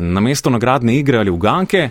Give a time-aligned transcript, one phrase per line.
[0.00, 1.90] Na mesto nagradne igre ali uganke,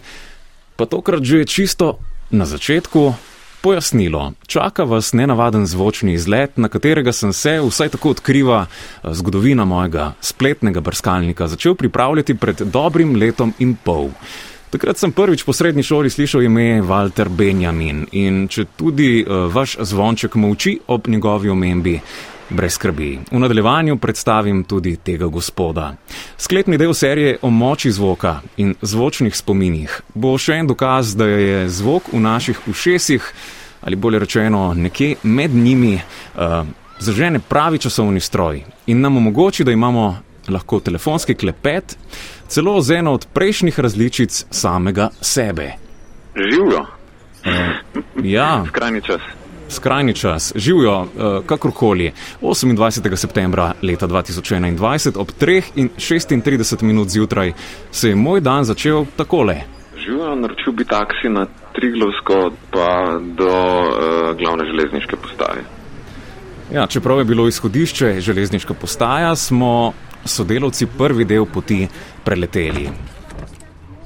[0.76, 2.02] pa tokrat že čisto
[2.34, 3.14] na začetku.
[3.62, 4.34] Pojasnilo.
[4.50, 10.16] Čaka vas nenavaden zvočni izlet, na katerega sem se, vsaj tako odkriva eh, zgodovina mojega
[10.18, 14.10] spletnega brskalnika, začel pripravljati pred dobrim letom in pol.
[14.74, 19.78] Takrat sem prvič po srednji šoli slišal ime Walter Benjamin in če tudi uh, vaš
[19.78, 22.00] zvonček molči ob njegovi omembi,
[22.52, 23.20] brez skrbi.
[23.32, 25.94] V nadaljevanju predstavim tudi tega gospoda.
[26.38, 31.70] Sklepni del serije o moči zvoka in zvočnih spominih bo še en dokaz, da je
[31.70, 33.34] zvok v naših ušesih
[33.82, 36.68] ali bolje rečeno nekje med njimi uh,
[37.00, 40.18] zažene pravi časovni stroj in nam omogoči, da imamo
[40.50, 41.98] lahko telefonski klepet,
[42.48, 45.72] celo z eno od prejšnjih različic samega sebe.
[46.36, 46.82] Živijo.
[46.82, 48.66] Uh, ja.
[48.68, 49.41] Skrajni čas.
[49.72, 51.08] Skrajni čas, živijo uh,
[51.46, 52.12] kakorkoli.
[52.42, 53.16] 28.
[53.16, 57.54] septembra leta 2021 ob 3 in 36 minut zjutraj
[57.92, 59.56] se je moj dan začel takole.
[60.06, 65.64] Živijo, naročil bi taksi na Triglovsko pa do uh, glavne železniške postaje.
[66.74, 69.94] Ja, čeprav je bilo izhodišče železniška postaja, smo
[70.26, 71.88] sodelavci prvi del poti
[72.24, 72.90] preleteli.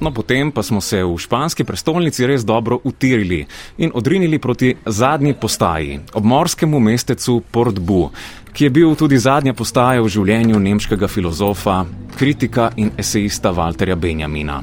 [0.00, 3.46] No, potem pa smo se v španski prestolnici res dobro utirili
[3.78, 8.10] in odrinili proti zadnji postaji, obmorskemu mestecu Port Bu,
[8.52, 11.84] ki je bil tudi zadnja postaja v življenju nemškega filozofa,
[12.16, 14.62] kritika in esejista Walterja Benjamina.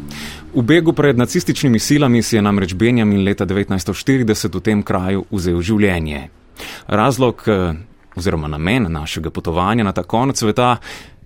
[0.53, 5.61] V begu pred nacističnimi silami si je namreč Benjamin leta 1940 v tem kraju vzel
[5.61, 6.27] življenje.
[6.87, 7.73] Razlog eh,
[8.15, 10.77] oziroma namen našega potovanja na ta konec sveta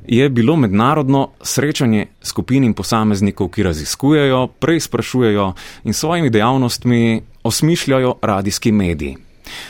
[0.07, 8.71] je bilo mednarodno srečanje skupin in posameznikov, ki raziskujejo, preizprašujejo in svojimi dejavnostmi osmišljajo radijski
[8.71, 9.17] mediji.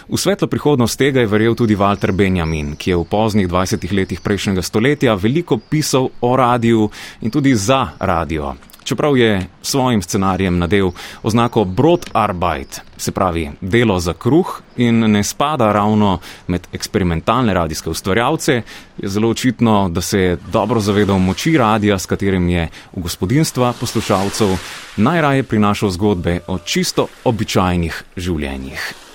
[0.10, 4.22] V svetlo prihodnost tega je verjel tudi Walter Benjamin, ki je v poznih 20 letih
[4.22, 6.90] prejšnjega stoletja veliko pisal o radiju
[7.22, 8.56] in tudi za radio
[8.88, 10.92] čeprav je svojim scenarijem nadel
[11.24, 18.62] oznako Brotarbeit, se pravi delo za kruh in ne spada ravno med eksperimentalne radijske ustvarjalce,
[18.98, 23.74] je zelo očitno, da se je dobro zavedal moči radija, s katerim je v gospodinstva
[23.80, 24.56] poslušalcev
[24.98, 29.07] najraje prinašal zgodbe o čisto običajnih življenjih.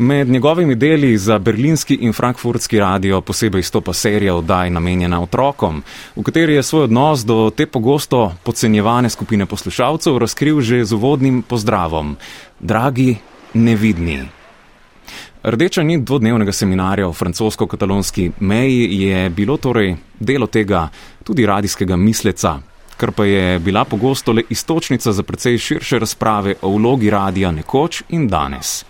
[0.00, 5.82] Med njegovimi deli za berlinski in frankfurtski radio posebej stopa serija oddaj namenjena otrokom,
[6.16, 11.42] v kateri je svoj odnos do te pogosto podcenjevane skupine poslušalcev razkril že z uvodnim
[11.42, 12.16] pozdravom:
[12.60, 13.16] Dragi
[13.54, 14.24] nevidni.
[15.42, 20.88] Rdeča nit dvodnevnega seminarja o francosko-katalonski meji je bilo torej delo tega
[21.24, 22.58] tudi radijskega misleca,
[22.96, 28.02] kar pa je bila pogosto le istočnica za precej širše razprave o vlogi radija nekoč
[28.08, 28.84] in danes.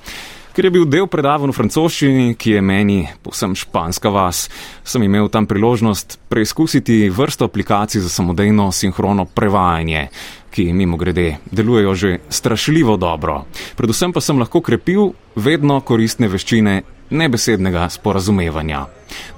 [0.50, 4.48] Ker je bil del predavanj v francoščini, ki je meni povsem španska vas,
[4.82, 10.08] sem imel tam priložnost preizkusiti vrsto aplikacij za samodejno sinhrono prevajanje,
[10.50, 13.44] ki mimo grede delujejo že strašljivo dobro.
[13.76, 18.86] Predvsem pa sem lahko krepil vedno koristne veščine nebesednega sporazumevanja.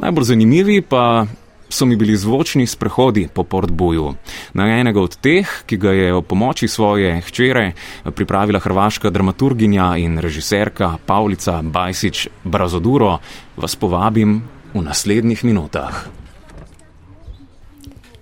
[0.01, 1.27] Najbolj zanimivi pa
[1.73, 4.15] so mi bili zvočni sprehodi po Portbuju.
[4.55, 7.73] Na enega od teh, ki ga je o pomoči svoje hčere
[8.05, 13.19] pripravila hrvaška dramaturginja in režiserka Pavlica Bajsič Brazoduro,
[13.57, 14.43] vas povabim
[14.75, 16.07] v naslednjih minutah.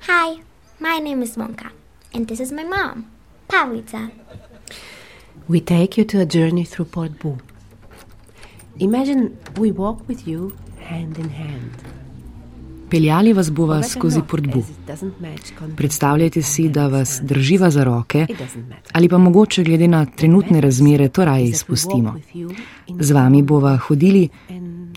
[0.07, 0.39] Hi,
[0.79, 1.75] my name is Monka
[2.15, 3.07] and this is my mom,
[3.49, 4.11] Pavlica.
[5.49, 7.39] We take you to a journey through Port Bu.
[8.79, 12.00] Imagine we walk with you hand in hand.
[12.91, 14.65] Peljali vas bova skozi portbu.
[15.77, 18.27] Predstavljajte si, da vas drživa za roke
[18.93, 22.15] ali pa mogoče glede na trenutne razmere to raje izpustimo.
[23.01, 24.29] Z vami bova hodili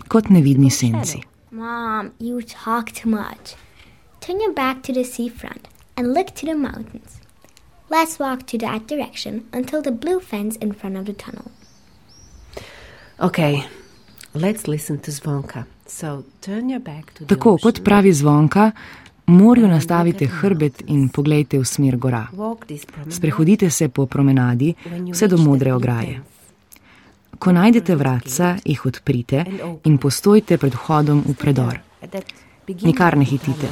[0.08, 1.18] kot nevidni senci.
[1.50, 3.54] Mom, you talk too much.
[4.20, 7.20] Turn your back to the seafront and look to the mountains.
[7.90, 11.50] Let's walk to that direction until the blue fence in front of the tunnel.
[13.20, 13.64] Okay,
[14.34, 15.64] let's listen to Zvonka.
[17.26, 18.70] Tako kot pravi zvonka,
[19.26, 22.26] morju nastavite hrbet in poglejte v smer gora.
[23.10, 24.74] Sprehodite se po promenadi
[25.12, 26.20] vse do modre ograje.
[27.38, 29.44] Ko najdete vratca, jih odprite
[29.84, 31.80] in postojte pred vhodom v predor.
[32.82, 33.68] Nikar ne hitite,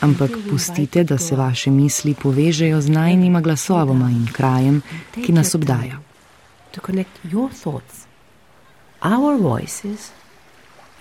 [0.00, 4.82] ampak pustite, da se vaše misli povežejo z najnima glasovoma in krajem,
[5.14, 5.98] ki nas obdaja.
[9.02, 10.17] Our voices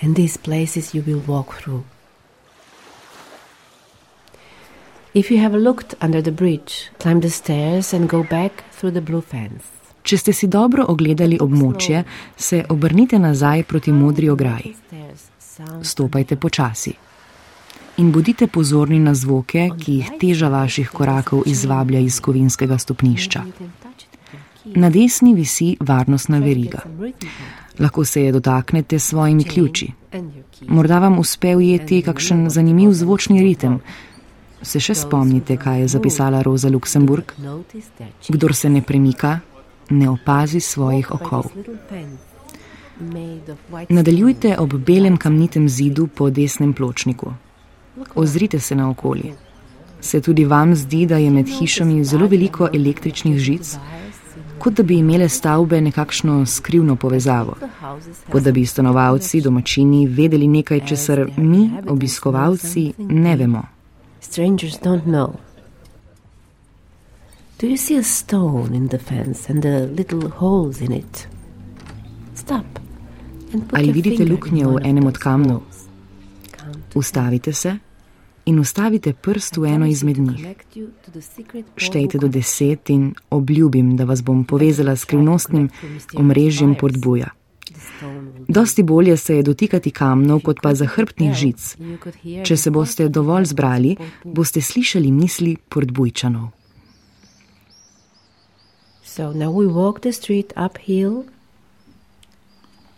[0.01, 1.83] and these places you will walk through.
[5.13, 9.01] If you have looked under the bridge, climb the stairs and go back through the
[9.01, 9.63] blue fence.
[10.03, 12.03] Če ste si dobro ogledali območje,
[12.37, 14.75] se obrnite nazaj proti modri ograji.
[15.83, 16.93] Stopajte počasi.
[17.97, 23.43] in bodite pozorni na zvoke, ki jih teža vaših korakov izvablja iz kovinskega stopnišča.
[24.75, 26.83] Na desni visi varnostna veriga.
[27.79, 29.91] Lahko se je dotaknete s svojimi ključi.
[30.67, 33.79] Morda vam uspe ujeti kakšen zanimiv zvočni ritem.
[34.61, 37.33] Se še spomnite, kaj je zapisala Roza Luksemburg?
[38.29, 39.39] Kdor se ne premika,
[39.89, 41.51] ne opazi svojih okov.
[43.89, 47.33] Nadaljujte ob belem kamnitem zidu po desnem pločniku.
[48.15, 49.35] Ozrite se na okolje.
[50.01, 53.77] Se tudi vam zdi, da je med hišami zelo veliko električnih žic,
[54.59, 57.55] kot da bi imele stavbe nekakšno skrivno povezavo,
[58.31, 63.63] kot da bi stanovalci, domačini vedeli nekaj, česar mi, obiskovalci, ne vemo.
[67.59, 71.27] Do you see a stone in the fence and the little holes in it?
[72.35, 72.65] Stop.
[73.71, 75.61] Ali vidite luknje v enem od kamnov?
[76.95, 77.77] Ustavite se
[78.47, 80.47] in ustavite prst v eno izmed njih.
[81.75, 85.69] Štejte do deset in obljubim, da vas bom povezala s skrivnostnim
[86.15, 87.29] omrežjem podbuja.
[88.47, 91.75] Dosti bolje se je dotikati kamnov, kot pa zahrbtnih žic.
[92.43, 96.47] Če se boste dovolj zbrali, boste slišali misli podbujčanov.
[99.03, 101.25] So now we walk the street uphill.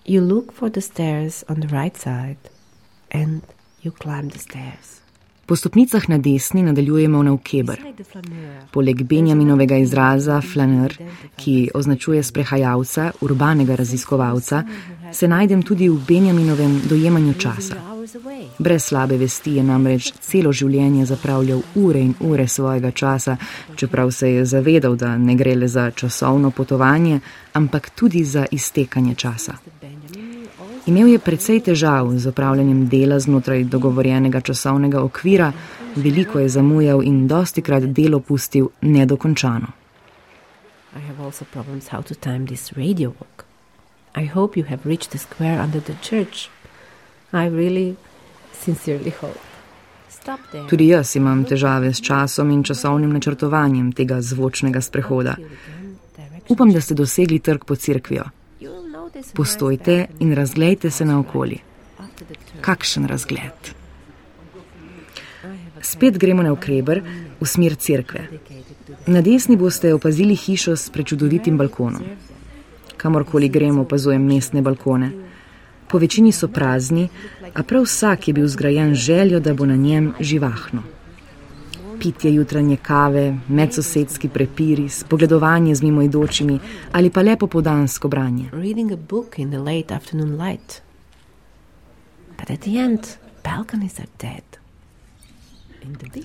[0.06, 2.50] You look for the stairs on the right side
[3.12, 3.42] and
[3.82, 4.99] you climb the stairs.
[5.50, 7.80] Po stopnicah na desni nadaljujemo na Ukebr.
[8.72, 10.94] Poleg Benjaminovega izraza flaner,
[11.36, 14.64] ki označuje sprehajalca, urbanega raziskovalca,
[15.14, 17.76] se najdem tudi v Benjaminovem dojemanju časa.
[18.60, 23.38] Brez slabe vesti je namreč celo življenje zapravljal ure in ure svojega časa,
[23.76, 27.20] čeprav se je zavedal, da ne gre le za časovno potovanje,
[27.54, 29.58] ampak tudi za iztekanje časa.
[30.90, 35.52] Imel je precej težav z opravljanjem dela znotraj dogovorjenega časovnega okvira,
[35.96, 39.68] veliko je zamujal in dosti krat delo pustil nedokončano.
[50.70, 55.36] Tudi jaz imam težave s časom in časovnim načrtovanjem tega zvočnega sprehoda.
[56.50, 58.39] Upam, da ste dosegli trg pod crkvijo.
[59.34, 61.58] Postojte in razglejte se naokoli.
[62.62, 63.74] Kakšen razgled.
[65.82, 67.02] Spet gremo na ukreber
[67.40, 68.28] v smer cerkve.
[69.08, 72.04] Na desni boste opazili hišo s prečudovitim balkonom.
[72.98, 75.12] Kamorkoli gremo, opazujem mestne balkone.
[75.88, 77.10] Po večini so prazni,
[77.54, 80.99] a prav vsak je bil zgrajen željo, da bo na njem živahno
[82.00, 86.60] pitje jutranje kave, medsosedski prepiri, spogledovanje z mimoidočimi
[86.92, 88.50] ali pa lepo podansko branje.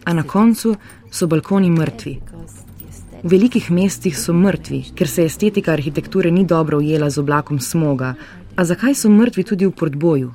[0.04, 0.76] A na koncu
[1.10, 2.20] so balkoni mrtvi.
[3.22, 8.14] V velikih mestih so mrtvi, ker se estetika arhitekture ni dobro ujela z oblakom smoga.
[8.56, 10.34] A zakaj so mrtvi tudi v portboju?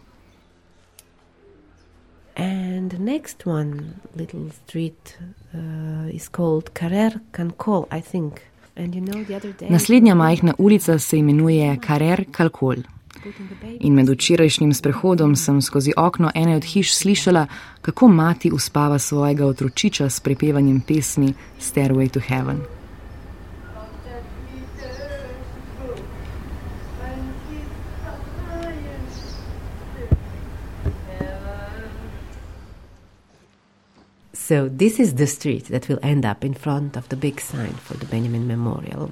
[2.36, 5.18] And the next one, little street,
[5.54, 8.42] uh, is called Carrer Cancol, I think.
[8.75, 9.69] And you know, the other day.
[9.69, 12.75] Naslednja majhna ulica se imenuje Carrer Calcol.
[13.80, 17.48] In med včerajšnjim sprehodom sem skozi okno ene od hiš slišala,
[17.81, 22.79] kako mati uspava svojega otročiča s prepevanjem pesmi Stairway to Heaven.
[34.50, 37.74] So this is the street that will end up in front of the big sign
[37.86, 39.10] for the Benjamin Memorial.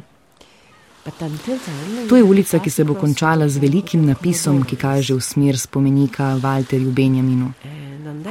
[2.09, 6.33] To je ulica, ki se bo končala z velikim napisom, ki kaže v smer spomenika
[6.41, 7.51] Walterju Benjaminu.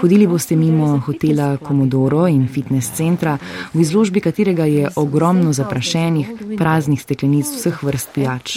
[0.00, 3.38] Hodili boste mimo hotela Komodoro in fitness centra,
[3.74, 8.56] v izložbi katerega je ogromno zaprašenih, praznih steklenic vseh vrst pijač.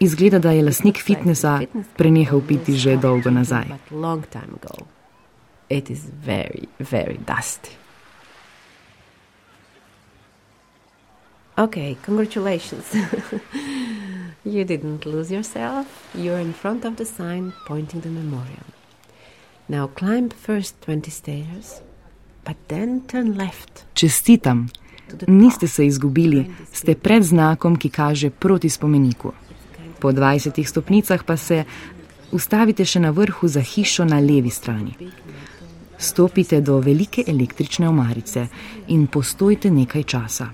[0.00, 1.60] Izgleda, da je lasnik fitnessa
[1.96, 3.70] prenehal piti že dolgo nazaj
[5.72, 7.72] it is very, very dusty.
[11.58, 12.84] Okay, congratulations.
[14.44, 15.86] you didn't lose yourself.
[16.14, 18.66] You're in front of the sign pointing the memorial.
[19.68, 21.80] Now climb first 20 stairs,
[22.44, 23.84] but then turn left.
[23.94, 24.68] Čestitam.
[25.26, 29.32] Niste se izgubili, ste pred znakom, ki kaže proti spomeniku.
[30.00, 31.64] Po 20 stopnicah pa se
[32.32, 34.94] ustavite še na vrhu za hišo na levi strani
[36.02, 38.46] stopite do velike električne omarice
[38.88, 40.48] in postojte nekaj časa.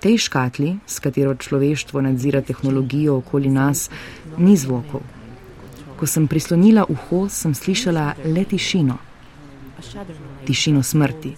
[0.00, 3.90] Tej škatli, s katero človeštvo nadzira tehnologijo okoli nas,
[4.38, 5.02] ni zvokov.
[5.98, 8.98] Ko sem prislonila uho, sem slišala le tišino,
[10.46, 11.34] tišino smrti.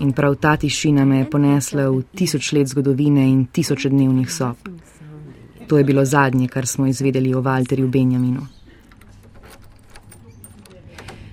[0.00, 4.68] In prav ta tišina me je ponesla v tisoč let zgodovine in tisoče dnevnih sob.
[5.68, 8.57] To je bilo zadnje, kar smo izvedeli o Walterju Benjaminu.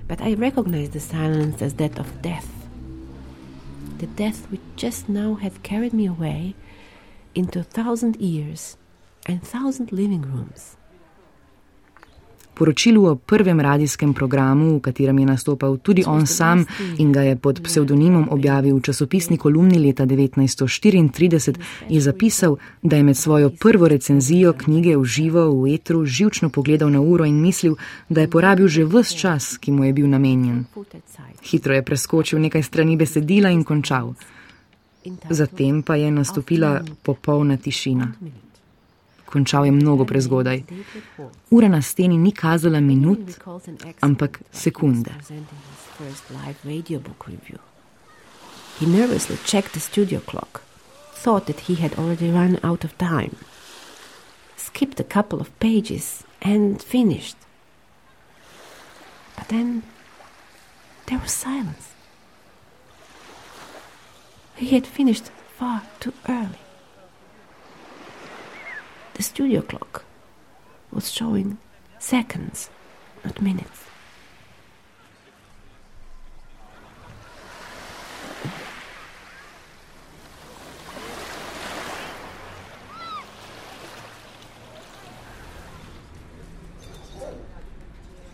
[0.07, 2.51] But I recognized the silence as that of death.
[3.97, 6.55] The death which just now had carried me away
[7.33, 8.77] into a thousand ears
[9.25, 10.74] and thousand living rooms
[12.55, 16.65] poročilu o prvem radijskem programu, v katerem je nastopal tudi on sam
[16.97, 21.55] in ga je pod psevdonimom objavil v časopisni kolumni leta 1934,
[21.89, 26.89] je zapisal, da je med svojo prvo recenzijo knjige v živo v etru živčno pogledal
[26.89, 27.75] na uro in mislil,
[28.09, 30.65] da je porabil že vse čas, ki mu je bil namenjen.
[31.43, 34.13] Hitro je preskočil nekaj strani besedila in končal.
[35.29, 38.13] Zatem pa je nastopila popolna tišina
[39.35, 40.63] končal je mnogo prezgodaj.
[41.51, 43.19] Ura na steni ni kazala minut,
[44.01, 45.11] ampak sekunde.
[48.79, 50.61] He nervously checked the studio clock,
[51.23, 53.35] thought that he had already run out of time,
[54.57, 57.37] skipped a couple of pages, and finished.
[59.35, 59.83] But then
[61.05, 61.95] there was silence.
[64.55, 66.64] He had finished far too early.
[69.15, 70.03] The studio clock
[70.91, 71.57] was showing
[71.99, 72.69] seconds,
[73.23, 73.83] not minutes.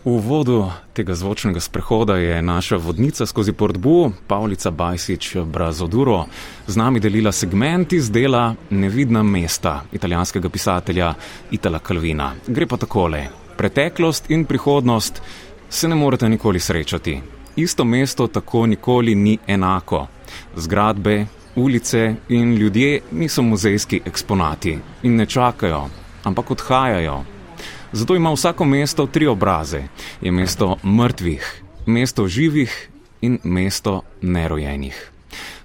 [0.04, 6.24] V uvodu tega zvočnega sprehoda je naša vodnica skozi Portbu, Pavlica Bajsič Brazoduro,
[6.66, 11.14] z nami delila segment iz dela Nevidna mesta italijanskega pisatelja
[11.50, 12.32] Itala Calvina.
[12.46, 15.22] Gre pa takole: preteklost in prihodnost
[15.70, 17.20] se ne morete nikoli srečati.
[17.56, 20.06] Isto mesto tako nikoli ni enako.
[20.56, 25.88] Zgradbe, ulice in ljudje niso muzejski eksponati in ne čakajo,
[26.24, 27.31] ampak odhajajo.
[27.92, 29.82] Zato ima vsako mesto tri obraze:
[30.20, 32.88] je mesto mrtvih, mesto živih
[33.20, 35.08] in mesto nerojenih.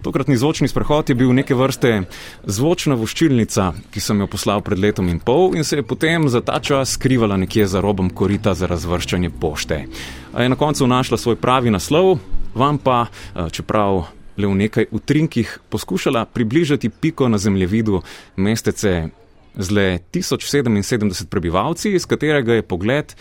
[0.01, 2.01] Tokratni zvočni sprehod je bil neke vrste
[2.43, 6.41] zvočna voščilnica, ki sem jo poslal pred letom in pol in se je potem za
[6.41, 9.86] ta čas skrivala nekje za robom korita za razvrščanje pošte.
[10.34, 12.19] A je na koncu našla svoj pravi naslov,
[12.55, 13.07] vam pa,
[13.51, 14.05] čeprav
[14.38, 18.01] le v nekaj utrinkih, poskušala približati piko na zemljevidu
[18.36, 19.10] mestece
[19.57, 23.15] z le 1077 prebivalci, iz katerega je pogled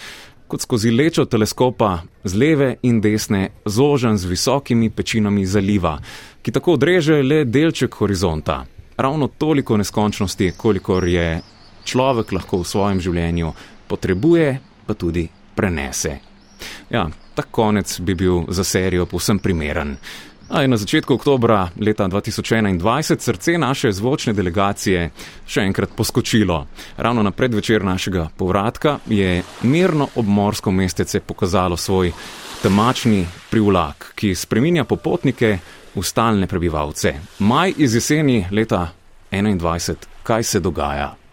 [0.47, 5.99] kot skozi lečo teleskopa z leve in desne zožen z visokimi pečinami zaliva,
[6.43, 8.65] ki tako odreže le delček horizonta.
[8.97, 11.41] Ravno toliko neskončnosti, kolikor je
[11.85, 13.53] človek lahko v svojem življenju
[13.89, 16.19] potrebuje, pa tudi prenese.
[16.91, 19.97] Ja, ta konec bi bil za serijo povsem primeren.
[20.49, 25.11] A je na začetku oktobra leta 2021 srce naše zvočne delegacije
[25.47, 26.67] še enkrat poskočilo.
[26.97, 32.13] Ravno na predvečer našega povratka je mirno obmorsko mestece pokazalo svoj
[32.63, 35.59] temačni privlak, ki spreminja popotnike
[35.95, 37.15] v stalne prebivalce.
[37.39, 38.89] Maj iz jeseni leta
[39.33, 41.26] 2021, kaj se dogaja?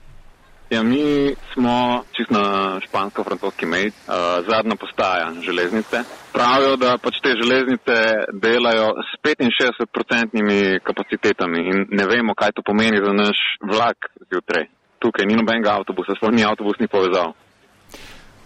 [0.73, 2.43] Ja, mi smo čist na
[2.81, 4.13] špansko-francoski meji, uh,
[4.49, 5.97] zadnja postaja železnice.
[6.33, 7.97] Pravijo, da pač te železnice
[8.45, 13.37] delajo s 65-odstotnimi kapacitetami in ne vemo, kaj to pomeni za naš
[13.73, 14.65] vlak zjutraj.
[14.99, 17.35] Tukaj ni nobenega avtobusa, sploh ni avtobusni povezav.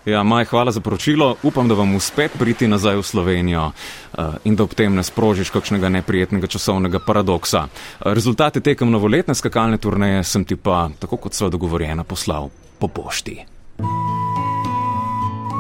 [0.08, 1.36] Ja, Maj, hvala za poročilo.
[1.44, 5.50] Upam, da vam uspe priti nazaj v Slovenijo uh, in da ob tem ne sprožiš
[5.52, 7.66] kakšnega neprijetnega časovnega paradoksa.
[8.00, 12.48] Rezultate tekem novoletne skakalne turneje sem ti pa, tako kot sva dogovorjena, poslal
[12.80, 13.36] po pošti.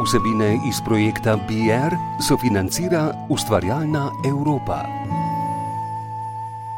[0.06, 5.07] Vsebine iz projekta BR sofinancira ustvarjalna Evropa.